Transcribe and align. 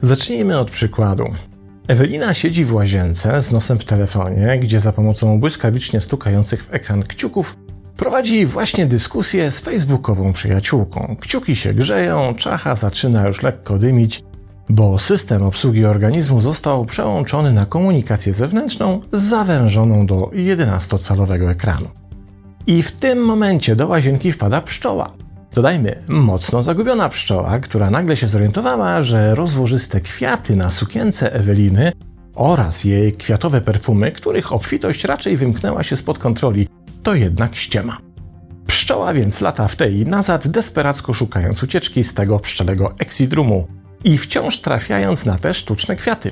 Zacznijmy 0.00 0.58
od 0.58 0.70
przykładu. 0.70 1.24
Ewelina 1.88 2.34
siedzi 2.34 2.64
w 2.64 2.74
łazience 2.74 3.42
z 3.42 3.52
nosem 3.52 3.78
w 3.78 3.84
telefonie, 3.84 4.58
gdzie 4.58 4.80
za 4.80 4.92
pomocą 4.92 5.40
błyskawicznie 5.40 6.00
stukających 6.00 6.64
w 6.64 6.74
ekran 6.74 7.02
kciuków 7.02 7.56
prowadzi 7.96 8.46
właśnie 8.46 8.86
dyskusję 8.86 9.50
z 9.50 9.60
facebookową 9.60 10.32
przyjaciółką. 10.32 11.16
Kciuki 11.20 11.56
się 11.56 11.74
grzeją, 11.74 12.34
czacha 12.34 12.76
zaczyna 12.76 13.26
już 13.26 13.42
lekko 13.42 13.78
dymić, 13.78 14.22
bo 14.72 14.98
system 14.98 15.42
obsługi 15.42 15.84
organizmu 15.84 16.40
został 16.40 16.84
przełączony 16.84 17.52
na 17.52 17.66
komunikację 17.66 18.34
zewnętrzną 18.34 19.00
zawężoną 19.12 20.06
do 20.06 20.16
11-calowego 20.34 21.50
ekranu. 21.50 21.88
I 22.66 22.82
w 22.82 22.92
tym 22.92 23.24
momencie 23.24 23.76
do 23.76 23.88
łazienki 23.88 24.32
wpada 24.32 24.60
pszczoła. 24.60 25.12
Dodajmy, 25.54 26.02
mocno 26.08 26.62
zagubiona 26.62 27.08
pszczoła, 27.08 27.58
która 27.58 27.90
nagle 27.90 28.16
się 28.16 28.28
zorientowała, 28.28 29.02
że 29.02 29.34
rozłożyste 29.34 30.00
kwiaty 30.00 30.56
na 30.56 30.70
sukience 30.70 31.32
Eweliny 31.32 31.92
oraz 32.34 32.84
jej 32.84 33.12
kwiatowe 33.12 33.60
perfumy, 33.60 34.12
których 34.12 34.52
obfitość 34.52 35.04
raczej 35.04 35.36
wymknęła 35.36 35.82
się 35.82 35.96
spod 35.96 36.18
kontroli, 36.18 36.68
to 37.02 37.14
jednak 37.14 37.56
ściema. 37.56 37.98
Pszczoła 38.66 39.14
więc 39.14 39.40
lata 39.40 39.68
w 39.68 39.76
tej 39.76 40.06
nazad, 40.06 40.48
desperacko 40.48 41.14
szukając 41.14 41.62
ucieczki 41.62 42.04
z 42.04 42.14
tego 42.14 42.38
pszczelego 42.38 42.94
exit 42.98 43.34
i 44.04 44.18
wciąż 44.18 44.60
trafiając 44.60 45.26
na 45.26 45.38
te 45.38 45.54
sztuczne 45.54 45.96
kwiaty. 45.96 46.30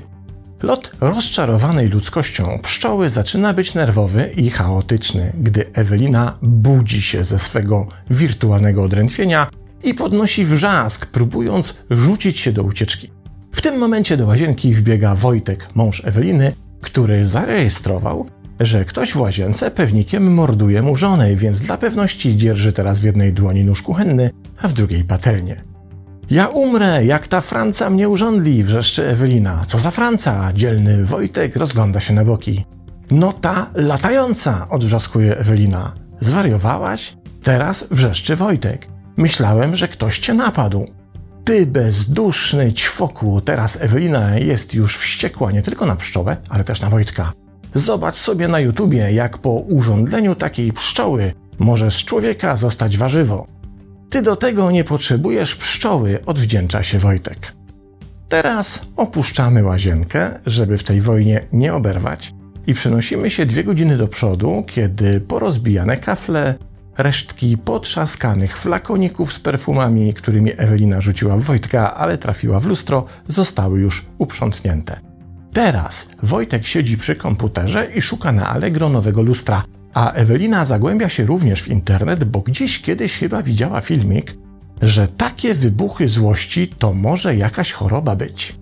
Lot 0.63 0.93
rozczarowanej 1.01 1.89
ludzkością 1.89 2.59
pszczoły 2.63 3.11
zaczyna 3.11 3.55
być 3.55 3.75
nerwowy 3.75 4.31
i 4.37 4.51
chaotyczny, 4.51 5.33
gdy 5.41 5.67
Ewelina 5.73 6.39
budzi 6.43 7.03
się 7.03 7.25
ze 7.25 7.39
swego 7.39 7.87
wirtualnego 8.11 8.83
odrętwienia 8.83 9.51
i 9.85 9.95
podnosi 9.95 10.45
wrzask, 10.45 11.07
próbując 11.07 11.77
rzucić 11.91 12.39
się 12.39 12.53
do 12.53 12.63
ucieczki. 12.63 13.11
W 13.53 13.61
tym 13.61 13.79
momencie 13.79 14.17
do 14.17 14.27
łazienki 14.27 14.75
wbiega 14.75 15.15
Wojtek, 15.15 15.69
mąż 15.75 16.05
Eweliny, 16.05 16.53
który 16.81 17.27
zarejestrował, 17.27 18.27
że 18.61 18.85
ktoś 18.85 19.13
w 19.13 19.21
łazience 19.21 19.71
pewnikiem 19.71 20.35
morduje 20.35 20.83
mu 20.83 20.97
żonę, 20.97 21.37
więc 21.37 21.61
dla 21.61 21.79
pewności 21.79 22.37
dzierży 22.37 22.73
teraz 22.73 23.01
w 23.01 23.05
jednej 23.05 23.33
dłoni 23.33 23.65
nóż 23.65 23.83
kuchenny, 23.83 24.31
a 24.63 24.69
w 24.69 24.73
drugiej 24.73 25.05
patelnię. 25.05 25.70
Ja 26.31 26.49
umrę, 26.49 27.05
jak 27.05 27.29
ta 27.29 27.41
Franca 27.41 27.91
mnie 27.91 28.09
urządli, 28.09 28.65
wrzeszczy 28.65 29.09
Ewelina. 29.09 29.65
Co 29.67 29.79
za 29.79 29.91
Franca? 29.91 30.53
Dzielny 30.55 31.05
Wojtek 31.05 31.57
rozgląda 31.57 32.01
się 32.01 32.15
na 32.15 32.25
boki. 32.25 32.65
No 33.11 33.33
ta 33.33 33.71
latająca, 33.75 34.67
odwrzaskuje 34.69 35.39
Ewelina. 35.39 35.93
Zwariowałaś? 36.21 37.17
Teraz 37.43 37.89
wrzeszczy 37.91 38.37
Wojtek. 38.37 38.87
Myślałem, 39.17 39.77
że 39.77 39.89
ktoś 39.89 40.19
cię 40.19 40.35
napadł. 40.35 40.87
Ty 41.45 41.67
bezduszny 41.67 42.73
ćwoku, 42.73 43.41
teraz 43.41 43.79
Ewelina 43.81 44.39
jest 44.39 44.75
już 44.75 44.97
wściekła 44.97 45.53
nie 45.53 45.63
tylko 45.63 45.87
na 45.87 45.97
pszczołę, 45.97 46.37
ale 46.49 46.65
też 46.65 46.81
na 46.81 46.91
Wojtka. 46.91 47.33
Zobacz 47.75 48.17
sobie 48.17 48.49
na 48.49 48.61
YouTubie, 48.61 49.13
jak 49.13 49.39
po 49.39 49.51
urządleniu 49.51 50.35
takiej 50.35 50.73
pszczoły 50.73 51.33
może 51.59 51.91
z 51.91 52.05
człowieka 52.05 52.57
zostać 52.57 52.99
warzywo. 52.99 53.60
Ty 54.11 54.23
do 54.23 54.37
tego 54.37 54.71
nie 54.71 54.85
potrzebujesz 54.85 55.57
pszczoły, 55.57 56.19
odwdzięcza 56.27 56.83
się 56.83 56.99
Wojtek. 56.99 57.53
Teraz 58.29 58.87
opuszczamy 58.97 59.65
łazienkę, 59.65 60.39
żeby 60.47 60.79
w 60.79 60.85
tej 60.85 61.01
wojnie 61.01 61.41
nie 61.53 61.75
oberwać 61.75 62.35
i 62.67 62.75
przenosimy 62.75 63.31
się 63.31 63.47
dwie 63.47 63.65
godziny 63.65 63.97
do 63.97 64.09
przodu, 64.09 64.65
kiedy 64.67 65.21
porozbijane 65.21 65.97
kafle, 65.97 66.55
resztki 66.99 67.59
potrzaskanych 67.59 68.59
flakoników 68.59 69.33
z 69.33 69.41
perfumami, 69.41 70.15
którymi 70.15 70.53
Ewelina 70.57 71.01
rzuciła 71.01 71.37
w 71.37 71.43
Wojtka, 71.43 71.95
ale 71.95 72.19
trafiła 72.19 72.61
w 72.61 72.67
lustro, 72.67 73.07
zostały 73.29 73.81
już 73.81 74.07
uprzątnięte. 74.19 75.01
Teraz 75.53 76.11
Wojtek 76.23 76.67
siedzi 76.67 76.99
przy 76.99 77.17
komputerze 77.17 77.87
i 77.95 78.03
szuka 78.03 78.33
na 78.33 78.49
Allegro 78.49 78.89
nowego 78.89 79.23
lustra, 79.23 79.63
a 79.95 80.13
Ewelina 80.13 80.65
zagłębia 80.65 81.09
się 81.09 81.27
również 81.27 81.63
w 81.63 81.69
internet, 81.69 82.25
bo 82.25 82.41
gdzieś 82.41 82.83
kiedyś 82.83 83.19
chyba 83.19 83.43
widziała 83.43 83.81
filmik, 83.81 84.37
że 84.83 85.09
takie 85.09 85.55
wybuchy 85.55 86.09
złości 86.09 86.69
to 86.69 86.93
może 86.93 87.37
jakaś 87.37 87.73
choroba 87.73 88.17
być. 88.17 88.61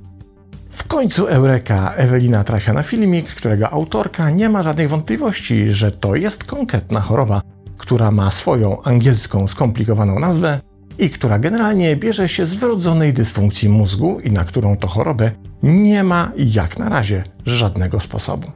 W 0.71 0.89
końcu 0.89 1.27
Eureka 1.27 1.95
Ewelina 1.95 2.45
trafia 2.45 2.73
na 2.73 2.83
filmik, 2.83 3.29
którego 3.29 3.71
autorka 3.71 4.31
nie 4.31 4.49
ma 4.49 4.63
żadnych 4.63 4.89
wątpliwości, 4.89 5.73
że 5.73 5.93
to 5.93 6.17
jest 6.17 6.45
konkretna 6.45 7.01
choroba, 7.01 7.43
która 7.79 8.11
ma 8.11 8.31
swoją 8.31 8.83
angielską 8.83 9.49
skomplikowaną 9.49 10.19
nazwę 10.19 10.61
i 10.99 11.11
która 11.11 11.39
generalnie 11.39 11.97
bierze 11.97 12.29
się 12.29 12.47
z 12.47 12.55
wrodzonej 12.55 13.13
dysfunkcji 13.13 13.69
mózgu 13.69 14.21
i 14.21 14.31
na 14.31 14.45
którą 14.45 14.77
to 14.77 14.89
chorobę 14.89 15.31
nie 15.63 16.05
ma 16.05 16.33
jak 16.37 16.79
na 16.79 16.89
razie 16.89 17.25
żadnego 17.47 18.01
sposobu. 18.01 18.47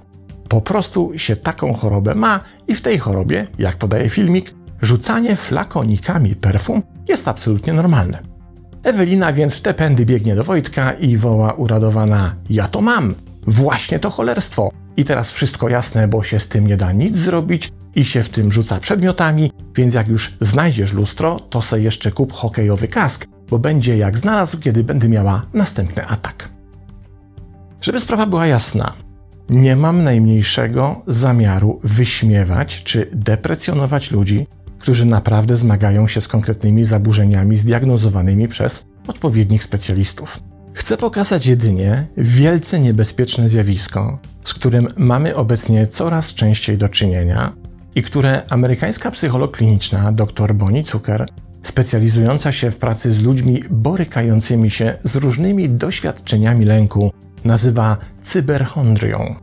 Po 0.53 0.61
prostu 0.61 1.13
się 1.17 1.37
taką 1.37 1.75
chorobę 1.75 2.15
ma 2.15 2.41
i 2.69 2.75
w 2.75 2.83
tej 2.83 2.99
chorobie, 2.99 3.47
jak 3.59 3.77
podaje 3.77 4.11
filmik, 4.11 4.55
rzucanie 4.83 5.37
flakonikami 5.37 6.35
perfum 6.35 6.83
jest 7.09 7.29
absolutnie 7.29 7.73
normalne. 7.73 8.19
Ewelina 8.83 9.33
więc 9.33 9.57
w 9.57 9.61
te 9.61 9.75
pędy 9.75 10.07
biegnie 10.07 10.35
do 10.37 10.45
Wojtka 10.45 10.93
i 10.93 11.17
woła 11.17 11.53
uradowana: 11.53 12.35
Ja 12.51 12.69
to 12.69 12.81
mam! 12.81 13.15
Właśnie 13.47 13.99
to 13.99 14.11
cholerstwo! 14.11 14.71
I 14.97 15.05
teraz 15.05 15.33
wszystko 15.33 15.69
jasne, 15.69 16.09
bo 16.09 16.23
się 16.23 16.41
z 16.41 16.49
tym 16.49 16.67
nie 16.67 16.77
da 16.77 16.93
nic 16.93 17.19
zrobić 17.19 17.73
i 17.95 18.05
się 18.05 18.23
w 18.23 18.29
tym 18.29 18.53
rzuca 18.53 18.81
przedmiotami, 18.81 19.53
więc 19.77 19.95
jak 19.95 20.09
już 20.09 20.37
znajdziesz 20.41 20.93
lustro, 20.93 21.41
to 21.41 21.62
se 21.62 21.81
jeszcze 21.81 22.11
kup 22.11 22.33
hokejowy 22.33 22.89
kask, 22.89 23.27
bo 23.51 23.59
będzie 23.59 23.97
jak 23.97 24.19
znalazł, 24.19 24.59
kiedy 24.59 24.85
będę 24.85 25.09
miała 25.09 25.43
następny 25.55 26.07
atak. 26.07 26.49
Żeby 27.81 28.01
sprawa 28.01 28.27
była 28.27 28.47
jasna, 28.47 28.93
nie 29.51 29.77
mam 29.77 30.05
najmniejszego 30.05 31.03
zamiaru 31.07 31.81
wyśmiewać 31.85 32.83
czy 32.83 33.11
deprecjonować 33.13 34.11
ludzi, 34.11 34.47
którzy 34.79 35.07
naprawdę 35.07 35.57
zmagają 35.57 36.09
się 36.09 36.21
z 36.21 36.29
konkretnymi 36.29 36.85
zaburzeniami 36.85 37.57
zdiagnozowanymi 37.57 38.49
przez 38.49 38.87
odpowiednich 39.09 39.65
specjalistów. 39.65 40.41
Chcę 40.75 40.97
pokazać 40.97 41.47
jedynie 41.47 42.07
wielce 42.17 42.81
niebezpieczne 42.81 43.49
zjawisko, 43.49 44.19
z 44.45 44.55
którym 44.55 44.89
mamy 44.97 45.37
obecnie 45.37 45.87
coraz 45.87 46.35
częściej 46.35 46.79
do 46.79 46.89
czynienia 46.89 47.53
i 47.95 48.03
które 48.03 48.43
amerykańska 48.49 49.11
psycholog 49.11 49.57
kliniczna 49.57 50.13
dr 50.13 50.55
Bonnie 50.55 50.85
Zucker, 50.85 51.29
specjalizująca 51.63 52.53
się 52.53 52.71
w 52.71 52.77
pracy 52.77 53.13
z 53.13 53.23
ludźmi 53.23 53.63
borykającymi 53.71 54.71
się 54.71 54.95
z 55.05 55.17
różnymi 55.17 55.71
doświadczeniami 55.71 56.65
lęku, 56.65 57.13
nazywa 57.45 57.97
cyberchondrią. 58.23 59.35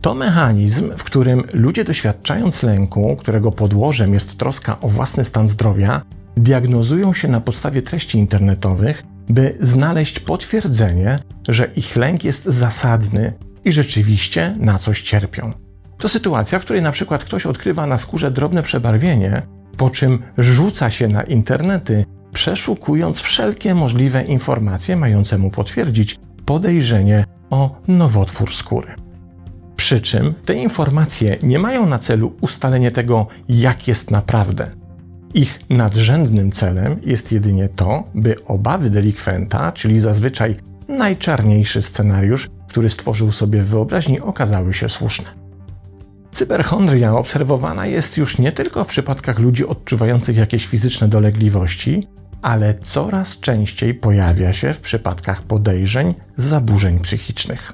To 0.00 0.14
mechanizm, 0.14 0.90
w 0.96 1.04
którym 1.04 1.44
ludzie 1.52 1.84
doświadczając 1.84 2.62
lęku, 2.62 3.16
którego 3.16 3.52
podłożem 3.52 4.14
jest 4.14 4.38
troska 4.38 4.80
o 4.80 4.88
własny 4.88 5.24
stan 5.24 5.48
zdrowia, 5.48 6.02
diagnozują 6.36 7.12
się 7.12 7.28
na 7.28 7.40
podstawie 7.40 7.82
treści 7.82 8.18
internetowych, 8.18 9.04
by 9.28 9.56
znaleźć 9.60 10.20
potwierdzenie, 10.20 11.18
że 11.48 11.70
ich 11.76 11.96
lęk 11.96 12.24
jest 12.24 12.44
zasadny 12.44 13.32
i 13.64 13.72
rzeczywiście 13.72 14.56
na 14.60 14.78
coś 14.78 15.02
cierpią. 15.02 15.52
To 15.98 16.08
sytuacja, 16.08 16.58
w 16.58 16.64
której 16.64 16.82
na 16.82 16.92
przykład 16.92 17.24
ktoś 17.24 17.46
odkrywa 17.46 17.86
na 17.86 17.98
skórze 17.98 18.30
drobne 18.30 18.62
przebarwienie, 18.62 19.42
po 19.76 19.90
czym 19.90 20.22
rzuca 20.38 20.90
się 20.90 21.08
na 21.08 21.22
internety, 21.22 22.04
przeszukując 22.32 23.20
wszelkie 23.20 23.74
możliwe 23.74 24.22
informacje 24.22 24.96
mające 24.96 25.38
mu 25.38 25.50
potwierdzić 25.50 26.18
podejrzenie 26.44 27.24
o 27.50 27.80
nowotwór 27.88 28.54
skóry. 28.54 28.94
Przy 29.76 30.00
czym 30.00 30.34
te 30.44 30.54
informacje 30.54 31.36
nie 31.42 31.58
mają 31.58 31.86
na 31.86 31.98
celu 31.98 32.36
ustalenie 32.40 32.90
tego, 32.90 33.26
jak 33.48 33.88
jest 33.88 34.10
naprawdę. 34.10 34.70
Ich 35.34 35.60
nadrzędnym 35.70 36.52
celem 36.52 37.00
jest 37.06 37.32
jedynie 37.32 37.68
to, 37.68 38.04
by 38.14 38.44
obawy 38.44 38.90
delikwenta, 38.90 39.72
czyli 39.72 40.00
zazwyczaj 40.00 40.56
najczarniejszy 40.88 41.82
scenariusz, 41.82 42.48
który 42.68 42.90
stworzył 42.90 43.32
sobie 43.32 43.62
w 43.62 43.68
wyobraźni, 43.68 44.20
okazały 44.20 44.74
się 44.74 44.88
słuszne. 44.88 45.26
Cyberchondria 46.32 47.14
obserwowana 47.16 47.86
jest 47.86 48.16
już 48.16 48.38
nie 48.38 48.52
tylko 48.52 48.84
w 48.84 48.88
przypadkach 48.88 49.38
ludzi 49.38 49.66
odczuwających 49.66 50.36
jakieś 50.36 50.66
fizyczne 50.66 51.08
dolegliwości, 51.08 52.08
ale 52.44 52.74
coraz 52.74 53.40
częściej 53.40 53.94
pojawia 53.94 54.52
się 54.52 54.72
w 54.72 54.80
przypadkach 54.80 55.42
podejrzeń 55.42 56.14
zaburzeń 56.36 56.98
psychicznych. 56.98 57.72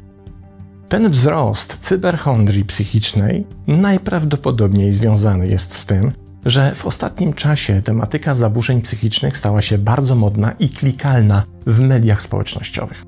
Ten 0.88 1.10
wzrost 1.10 1.78
cyberchondrii 1.78 2.64
psychicznej 2.64 3.46
najprawdopodobniej 3.66 4.92
związany 4.92 5.48
jest 5.48 5.74
z 5.74 5.86
tym, 5.86 6.12
że 6.44 6.74
w 6.74 6.86
ostatnim 6.86 7.32
czasie 7.32 7.82
tematyka 7.82 8.34
zaburzeń 8.34 8.82
psychicznych 8.82 9.36
stała 9.36 9.62
się 9.62 9.78
bardzo 9.78 10.14
modna 10.14 10.52
i 10.52 10.68
klikalna 10.68 11.42
w 11.66 11.80
mediach 11.80 12.22
społecznościowych. 12.22 13.04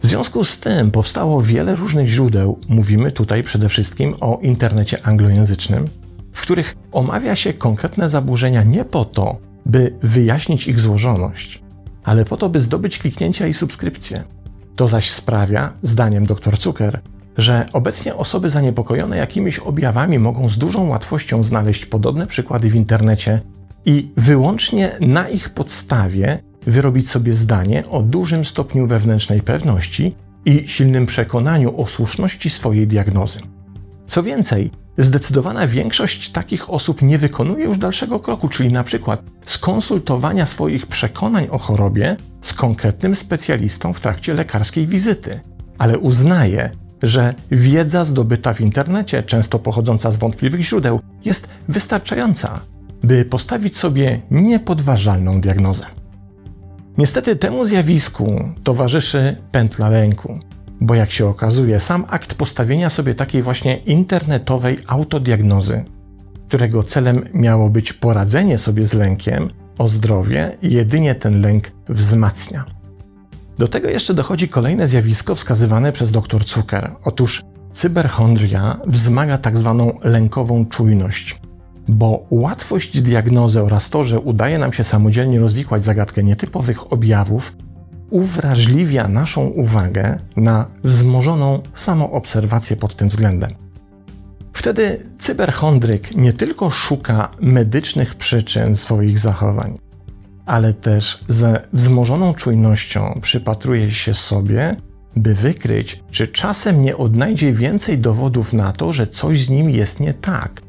W 0.00 0.06
związku 0.06 0.44
z 0.44 0.60
tym 0.60 0.90
powstało 0.90 1.42
wiele 1.42 1.76
różnych 1.76 2.06
źródeł, 2.08 2.58
mówimy 2.68 3.12
tutaj 3.12 3.42
przede 3.42 3.68
wszystkim 3.68 4.14
o 4.20 4.38
internecie 4.42 5.06
anglojęzycznym, 5.06 5.84
w 6.32 6.42
których 6.42 6.76
omawia 6.92 7.36
się 7.36 7.52
konkretne 7.52 8.08
zaburzenia 8.08 8.62
nie 8.62 8.84
po 8.84 9.04
to, 9.04 9.53
by 9.66 9.94
wyjaśnić 10.02 10.68
ich 10.68 10.80
złożoność, 10.80 11.62
ale 12.04 12.24
po 12.24 12.36
to, 12.36 12.48
by 12.48 12.60
zdobyć 12.60 12.98
kliknięcia 12.98 13.46
i 13.46 13.54
subskrypcje. 13.54 14.24
To 14.76 14.88
zaś 14.88 15.10
sprawia, 15.10 15.72
zdaniem 15.82 16.26
dr 16.26 16.60
Zucker, 16.60 17.00
że 17.36 17.66
obecnie 17.72 18.14
osoby 18.14 18.50
zaniepokojone 18.50 19.16
jakimiś 19.16 19.58
objawami 19.58 20.18
mogą 20.18 20.48
z 20.48 20.58
dużą 20.58 20.88
łatwością 20.88 21.42
znaleźć 21.42 21.86
podobne 21.86 22.26
przykłady 22.26 22.70
w 22.70 22.74
internecie 22.74 23.40
i 23.84 24.10
wyłącznie 24.16 24.92
na 25.00 25.28
ich 25.28 25.50
podstawie 25.50 26.38
wyrobić 26.66 27.10
sobie 27.10 27.32
zdanie 27.32 27.84
o 27.90 28.02
dużym 28.02 28.44
stopniu 28.44 28.86
wewnętrznej 28.86 29.40
pewności 29.40 30.14
i 30.44 30.68
silnym 30.68 31.06
przekonaniu 31.06 31.80
o 31.80 31.86
słuszności 31.86 32.50
swojej 32.50 32.86
diagnozy. 32.86 33.40
Co 34.06 34.22
więcej, 34.22 34.70
zdecydowana 34.98 35.66
większość 35.66 36.30
takich 36.30 36.70
osób 36.70 37.02
nie 37.02 37.18
wykonuje 37.18 37.64
już 37.64 37.78
dalszego 37.78 38.20
kroku, 38.20 38.48
czyli 38.48 38.72
na 38.72 38.84
przykład 38.84 39.22
skonsultowania 39.46 40.46
swoich 40.46 40.86
przekonań 40.86 41.46
o 41.50 41.58
chorobie 41.58 42.16
z 42.42 42.52
konkretnym 42.52 43.14
specjalistą 43.14 43.92
w 43.92 44.00
trakcie 44.00 44.34
lekarskiej 44.34 44.86
wizyty, 44.86 45.40
ale 45.78 45.98
uznaje, 45.98 46.70
że 47.02 47.34
wiedza 47.50 48.04
zdobyta 48.04 48.54
w 48.54 48.60
internecie, 48.60 49.22
często 49.22 49.58
pochodząca 49.58 50.12
z 50.12 50.16
wątpliwych 50.16 50.60
źródeł, 50.60 51.00
jest 51.24 51.48
wystarczająca, 51.68 52.60
by 53.02 53.24
postawić 53.24 53.76
sobie 53.76 54.20
niepodważalną 54.30 55.40
diagnozę. 55.40 55.86
Niestety 56.98 57.36
temu 57.36 57.64
zjawisku 57.64 58.48
towarzyszy 58.64 59.36
pętla 59.52 59.88
lęku, 59.88 60.38
bo 60.80 60.94
jak 60.94 61.10
się 61.10 61.26
okazuje, 61.26 61.80
sam 61.80 62.04
akt 62.08 62.34
postawienia 62.34 62.90
sobie 62.90 63.14
takiej 63.14 63.42
właśnie 63.42 63.76
internetowej 63.76 64.78
autodiagnozy, 64.86 65.84
którego 66.48 66.82
celem 66.82 67.28
miało 67.34 67.70
być 67.70 67.92
poradzenie 67.92 68.58
sobie 68.58 68.86
z 68.86 68.94
lękiem 68.94 69.50
o 69.78 69.88
zdrowie, 69.88 70.56
jedynie 70.62 71.14
ten 71.14 71.40
lęk 71.40 71.70
wzmacnia. 71.88 72.64
Do 73.58 73.68
tego 73.68 73.88
jeszcze 73.88 74.14
dochodzi 74.14 74.48
kolejne 74.48 74.88
zjawisko 74.88 75.34
wskazywane 75.34 75.92
przez 75.92 76.12
dr 76.12 76.44
Zucker. 76.44 76.90
Otóż 77.04 77.42
cyberchondria 77.72 78.80
wzmaga 78.86 79.38
tak 79.38 79.58
zwaną 79.58 79.98
lękową 80.02 80.66
czujność, 80.66 81.40
bo 81.88 82.26
łatwość 82.30 83.02
diagnozy 83.02 83.62
oraz 83.62 83.90
to, 83.90 84.04
że 84.04 84.20
udaje 84.20 84.58
nam 84.58 84.72
się 84.72 84.84
samodzielnie 84.84 85.40
rozwikłać 85.40 85.84
zagadkę 85.84 86.22
nietypowych 86.22 86.92
objawów, 86.92 87.56
uwrażliwia 88.10 89.08
naszą 89.08 89.46
uwagę 89.46 90.18
na 90.36 90.66
wzmożoną 90.84 91.62
samoobserwację 91.74 92.76
pod 92.76 92.94
tym 92.96 93.08
względem. 93.08 93.50
Wtedy 94.52 95.06
cyberchondryk 95.18 96.16
nie 96.16 96.32
tylko 96.32 96.70
szuka 96.70 97.30
medycznych 97.40 98.14
przyczyn 98.14 98.76
swoich 98.76 99.18
zachowań, 99.18 99.78
ale 100.46 100.74
też 100.74 101.24
ze 101.28 101.60
wzmożoną 101.72 102.34
czujnością 102.34 103.18
przypatruje 103.22 103.90
się 103.90 104.14
sobie, 104.14 104.76
by 105.16 105.34
wykryć, 105.34 106.02
czy 106.10 106.26
czasem 106.28 106.82
nie 106.82 106.96
odnajdzie 106.96 107.52
więcej 107.52 107.98
dowodów 107.98 108.52
na 108.52 108.72
to, 108.72 108.92
że 108.92 109.06
coś 109.06 109.44
z 109.44 109.50
nim 109.50 109.70
jest 109.70 110.00
nie 110.00 110.14
tak. 110.14 110.62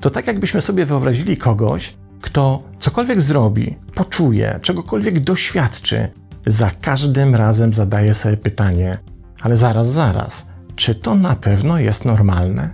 To 0.00 0.10
tak, 0.10 0.26
jakbyśmy 0.26 0.60
sobie 0.60 0.86
wyobrazili 0.86 1.36
kogoś, 1.36 1.94
kto 2.20 2.62
cokolwiek 2.78 3.20
zrobi, 3.20 3.76
poczuje, 3.94 4.58
czegokolwiek 4.62 5.18
doświadczy, 5.18 6.08
za 6.46 6.70
każdym 6.80 7.34
razem 7.34 7.74
zadaje 7.74 8.14
sobie 8.14 8.36
pytanie: 8.36 8.98
ale 9.40 9.56
zaraz, 9.56 9.92
zaraz, 9.92 10.46
czy 10.76 10.94
to 10.94 11.14
na 11.14 11.36
pewno 11.36 11.78
jest 11.78 12.04
normalne? 12.04 12.70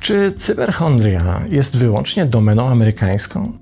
Czy 0.00 0.32
cyberchondria 0.32 1.42
jest 1.48 1.76
wyłącznie 1.76 2.26
domeną 2.26 2.68
amerykańską? 2.68 3.52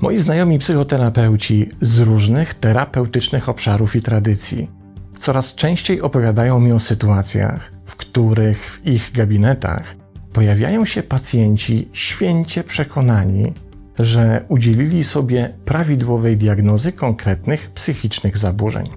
Moi 0.00 0.18
znajomi 0.18 0.58
psychoterapeuci 0.58 1.70
z 1.80 1.98
różnych 1.98 2.54
terapeutycznych 2.54 3.48
obszarów 3.48 3.96
i 3.96 4.02
tradycji 4.02 4.70
coraz 5.18 5.54
częściej 5.54 6.00
opowiadają 6.00 6.60
mi 6.60 6.72
o 6.72 6.80
sytuacjach, 6.80 7.72
w 7.84 7.96
których 7.96 8.58
w 8.58 8.86
ich 8.86 9.12
gabinetach 9.12 9.96
pojawiają 10.32 10.84
się 10.84 11.02
pacjenci 11.02 11.88
święcie 11.92 12.64
przekonani, 12.64 13.52
że 13.98 14.44
udzielili 14.48 15.04
sobie 15.04 15.52
prawidłowej 15.64 16.36
diagnozy 16.36 16.92
konkretnych 16.92 17.70
psychicznych 17.70 18.38
zaburzeń. 18.38 18.88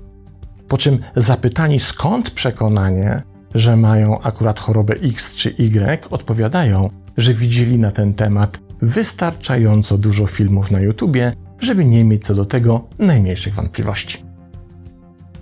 Po 0.67 0.77
czym 0.77 0.99
zapytani 1.15 1.79
skąd 1.79 2.31
przekonanie, 2.31 3.21
że 3.55 3.77
mają 3.77 4.21
akurat 4.21 4.59
chorobę 4.59 4.93
X 5.03 5.35
czy 5.35 5.49
Y, 5.49 6.09
odpowiadają, 6.09 6.89
że 7.17 7.33
widzieli 7.33 7.79
na 7.79 7.91
ten 7.91 8.13
temat 8.13 8.59
wystarczająco 8.81 9.97
dużo 9.97 10.27
filmów 10.27 10.71
na 10.71 10.79
YouTubie, 10.79 11.33
żeby 11.59 11.85
nie 11.85 12.03
mieć 12.03 12.25
co 12.25 12.35
do 12.35 12.45
tego 12.45 12.87
najmniejszych 12.99 13.55
wątpliwości. 13.55 14.23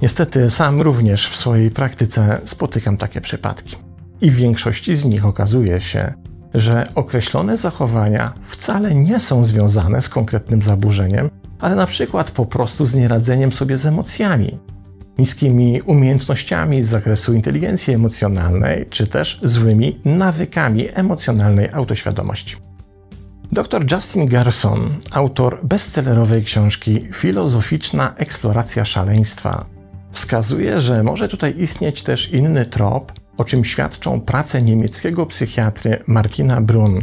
Niestety 0.02 0.50
sam 0.50 0.82
również 0.82 1.28
w 1.28 1.36
swojej 1.36 1.72
praktyce 1.72 2.42
spotykam 2.46 2.98
takie 2.98 3.22
przypadki. 3.22 3.76
I 4.22 4.32
w 4.32 4.36
większości 4.36 4.96
z 4.96 5.06
nich 5.06 5.26
okazuje 5.26 5.82
się, 5.82 6.14
że 6.60 6.88
określone 6.96 7.58
zachowania 7.58 8.34
wcale 8.42 8.96
nie 8.96 9.20
są 9.20 9.44
związane 9.44 10.02
z 10.02 10.10
konkretnym 10.10 10.62
zaburzeniem, 10.62 11.30
ale 11.60 11.76
na 11.76 11.88
przykład 11.88 12.32
po 12.32 12.46
prostu 12.46 12.86
z 12.86 12.96
nieradzeniem 12.96 13.52
sobie 13.52 13.78
z 13.78 13.86
emocjami, 13.86 14.60
niskimi 15.18 15.82
umiejętnościami 15.82 16.84
z 16.84 16.88
zakresu 16.88 17.34
inteligencji 17.34 17.94
emocjonalnej, 17.94 18.86
czy 18.90 19.08
też 19.08 19.40
złymi 19.44 20.00
nawykami 20.06 20.88
emocjonalnej 20.94 21.70
autoświadomości. 21.70 22.56
Dr 23.52 23.92
Justin 23.92 24.26
Garson, 24.26 24.98
autor 25.12 25.60
bestsellerowej 25.64 26.44
książki 26.44 27.08
Filozoficzna 27.14 28.14
eksploracja 28.18 28.86
szaleństwa, 28.86 29.66
wskazuje, 30.12 30.80
że 30.80 31.04
może 31.04 31.28
tutaj 31.28 31.54
istnieć 31.58 32.04
też 32.04 32.32
inny 32.32 32.66
trop, 32.66 33.12
o 33.38 33.44
czym 33.44 33.66
świadczą 33.66 34.22
prace 34.22 34.62
niemieckiego 34.62 35.26
psychiatry 35.26 36.04
Martina 36.08 36.62
Brun, 36.62 37.02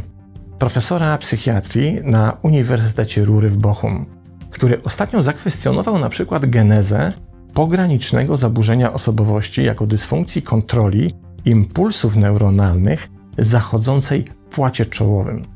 profesora 0.58 1.18
psychiatrii 1.18 2.00
na 2.04 2.36
Uniwersytecie 2.42 3.24
Rury 3.24 3.50
w 3.50 3.58
Bochum, 3.58 4.06
który 4.50 4.82
ostatnio 4.82 5.22
zakwestionował 5.22 5.98
na 5.98 6.08
przykład 6.08 6.46
genezę 6.46 7.12
pogranicznego 7.54 8.36
zaburzenia 8.36 8.92
osobowości 8.92 9.64
jako 9.64 9.86
dysfunkcji 9.86 10.42
kontroli 10.42 11.14
impulsów 11.44 12.16
neuronalnych 12.16 13.10
zachodzącej 13.38 14.24
w 14.24 14.54
płacie 14.54 14.86
czołowym. 14.86 15.46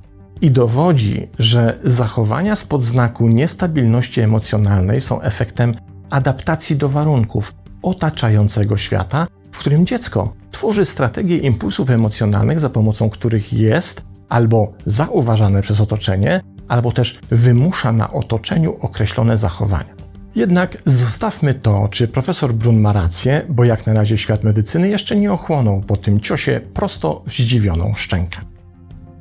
I 0.41 0.51
dowodzi, 0.51 1.29
że 1.39 1.79
zachowania 1.85 2.57
spod 2.57 2.83
znaku 2.83 3.29
niestabilności 3.29 4.21
emocjonalnej 4.21 5.01
są 5.01 5.21
efektem 5.21 5.75
adaptacji 6.11 6.77
do 6.77 6.89
warunków 6.89 7.55
otaczającego 7.83 8.77
świata, 8.77 9.27
w 9.53 9.59
którym 9.59 9.87
dziecko 9.87 10.33
tworzy 10.51 10.85
strategie 10.85 11.39
impulsów 11.39 11.91
emocjonalnych, 11.91 12.61
za 12.61 12.71
pomocą 12.71 13.11
których 13.11 13.53
jest 13.53 14.05
albo 14.29 14.73
zauważane 14.87 15.63
przez 15.63 15.81
otoczenie, 15.81 16.41
albo 16.69 16.93
też 16.93 17.19
wymusza 17.31 17.93
na 17.93 18.13
otoczeniu 18.13 18.77
określone 18.81 19.39
zachowania. 19.39 19.99
Jednak 20.35 20.83
zostawmy 20.87 21.55
to, 21.55 21.89
czy 21.91 22.09
profesor 22.09 22.53
Brun 22.53 22.81
ma 22.81 22.93
rację, 22.93 23.43
bo 23.49 23.65
jak 23.65 23.87
na 23.87 23.93
razie 23.93 24.17
świat 24.17 24.45
medycyny 24.45 24.89
jeszcze 24.89 25.17
nie 25.17 25.33
ochłonął 25.33 25.81
po 25.81 25.97
tym 25.97 26.21
ciosie 26.21 26.61
prosto 26.75 27.23
w 27.27 27.33
zdziwioną 27.33 27.95
szczękę. 27.97 28.41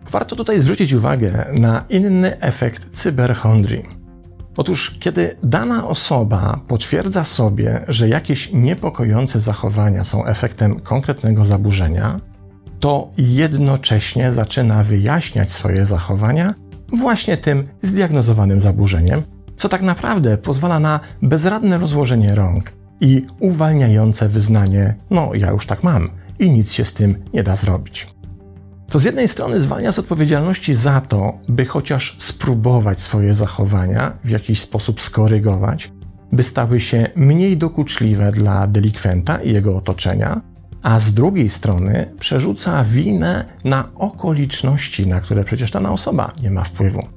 Warto 0.09 0.35
tutaj 0.35 0.61
zwrócić 0.61 0.93
uwagę 0.93 1.45
na 1.53 1.85
inny 1.89 2.39
efekt 2.39 2.89
cyberchondrii. 2.89 3.96
Otóż, 4.57 4.97
kiedy 4.99 5.35
dana 5.43 5.87
osoba 5.87 6.59
potwierdza 6.67 7.23
sobie, 7.23 7.85
że 7.87 8.09
jakieś 8.09 8.53
niepokojące 8.53 9.39
zachowania 9.39 10.03
są 10.03 10.25
efektem 10.25 10.79
konkretnego 10.79 11.45
zaburzenia, 11.45 12.21
to 12.79 13.09
jednocześnie 13.17 14.31
zaczyna 14.31 14.83
wyjaśniać 14.83 15.51
swoje 15.51 15.85
zachowania 15.85 16.53
właśnie 16.93 17.37
tym 17.37 17.63
zdiagnozowanym 17.81 18.61
zaburzeniem, 18.61 19.21
co 19.57 19.69
tak 19.69 19.81
naprawdę 19.81 20.37
pozwala 20.37 20.79
na 20.79 20.99
bezradne 21.21 21.77
rozłożenie 21.77 22.35
rąk 22.35 22.73
i 23.01 23.25
uwalniające 23.39 24.29
wyznanie: 24.29 24.95
No, 25.09 25.33
ja 25.33 25.51
już 25.51 25.65
tak 25.65 25.83
mam 25.83 26.09
i 26.39 26.51
nic 26.51 26.71
się 26.71 26.85
z 26.85 26.93
tym 26.93 27.23
nie 27.33 27.43
da 27.43 27.55
zrobić 27.55 28.16
to 28.89 28.99
z 28.99 29.03
jednej 29.03 29.27
strony 29.27 29.59
zwalnia 29.59 29.91
z 29.91 29.99
odpowiedzialności 29.99 30.75
za 30.75 31.01
to, 31.01 31.39
by 31.49 31.65
chociaż 31.65 32.15
spróbować 32.17 33.01
swoje 33.01 33.33
zachowania 33.33 34.17
w 34.23 34.29
jakiś 34.29 34.59
sposób 34.59 35.01
skorygować, 35.01 35.91
by 36.31 36.43
stały 36.43 36.79
się 36.79 37.07
mniej 37.15 37.57
dokuczliwe 37.57 38.31
dla 38.31 38.67
delikwenta 38.67 39.37
i 39.37 39.53
jego 39.53 39.77
otoczenia, 39.77 40.41
a 40.83 40.99
z 40.99 41.13
drugiej 41.13 41.49
strony 41.49 42.13
przerzuca 42.19 42.83
winę 42.83 43.45
na 43.63 43.89
okoliczności, 43.95 45.07
na 45.07 45.21
które 45.21 45.43
przecież 45.43 45.71
dana 45.71 45.91
osoba 45.91 46.31
nie 46.43 46.51
ma 46.51 46.63
wpływu. 46.63 47.07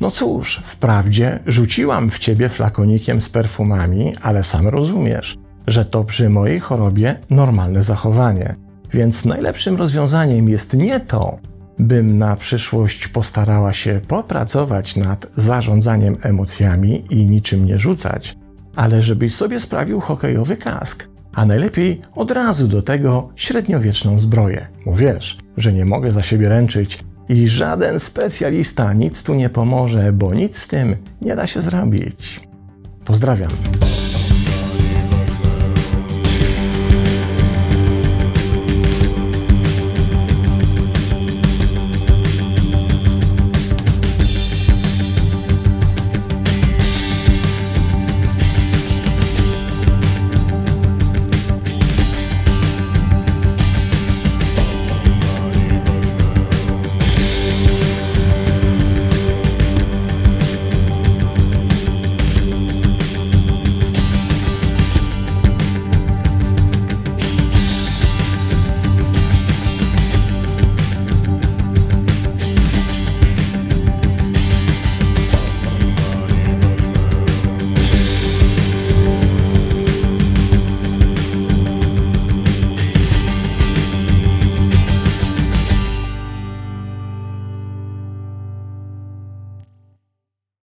No 0.00 0.10
cóż, 0.10 0.62
wprawdzie 0.64 1.40
rzuciłam 1.46 2.10
w 2.10 2.18
ciebie 2.18 2.48
flakonikiem 2.48 3.20
z 3.20 3.28
perfumami, 3.28 4.16
ale 4.22 4.44
sam 4.44 4.68
rozumiesz, 4.68 5.38
że 5.66 5.84
to 5.84 6.04
przy 6.04 6.30
mojej 6.30 6.60
chorobie 6.60 7.18
normalne 7.30 7.82
zachowanie. 7.82 8.63
Więc 8.94 9.24
najlepszym 9.24 9.76
rozwiązaniem 9.76 10.48
jest 10.48 10.74
nie 10.74 11.00
to, 11.00 11.38
bym 11.78 12.18
na 12.18 12.36
przyszłość 12.36 13.08
postarała 13.08 13.72
się 13.72 14.00
popracować 14.08 14.96
nad 14.96 15.26
zarządzaniem 15.36 16.16
emocjami 16.22 17.04
i 17.10 17.26
niczym 17.26 17.66
nie 17.66 17.78
rzucać, 17.78 18.36
ale 18.76 19.02
żebyś 19.02 19.34
sobie 19.34 19.60
sprawił 19.60 20.00
hokejowy 20.00 20.56
kask, 20.56 21.08
a 21.34 21.46
najlepiej 21.46 22.00
od 22.14 22.30
razu 22.30 22.68
do 22.68 22.82
tego 22.82 23.28
średniowieczną 23.36 24.18
zbroję. 24.18 24.66
Wiesz, 24.86 25.38
że 25.56 25.72
nie 25.72 25.84
mogę 25.84 26.12
za 26.12 26.22
siebie 26.22 26.48
ręczyć 26.48 27.04
i 27.28 27.48
żaden 27.48 28.00
specjalista 28.00 28.92
nic 28.92 29.22
tu 29.22 29.34
nie 29.34 29.50
pomoże, 29.50 30.12
bo 30.12 30.34
nic 30.34 30.58
z 30.58 30.68
tym 30.68 30.96
nie 31.20 31.36
da 31.36 31.46
się 31.46 31.62
zrobić. 31.62 32.40
Pozdrawiam. 33.04 33.50